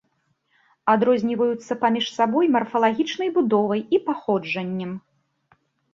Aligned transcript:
Адрозніваюцца 0.93 1.77
паміж 1.83 2.05
сабой 2.17 2.45
марфалагічнай 2.55 3.29
будовай 3.39 3.81
і 3.97 4.03
паходжаннем. 4.09 4.91